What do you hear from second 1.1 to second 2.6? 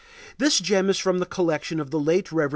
the collection of the late Rev. C.